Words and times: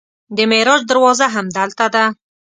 د 0.35 0.37
معراج 0.51 0.81
دروازه 0.91 1.25
همدلته 1.35 1.85
ده. 1.93 2.05